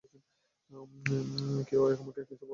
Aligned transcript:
কেউ 1.67 1.81
আমাকে 1.93 2.21
কিছুই 2.21 2.39
বলেনি। 2.39 2.49